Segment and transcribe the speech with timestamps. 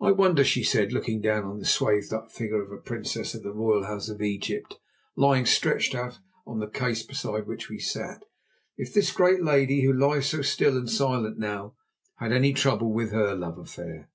[0.00, 3.42] "I wonder," she said, looking down on the swathed up figure of a princess of
[3.42, 4.78] the royal house of Egypt,
[5.16, 8.22] lying stretched out in the case beside which we sat,
[8.78, 11.74] "if this great lady, who lies so still and silent now,
[12.14, 14.08] had any trouble with her love affair?"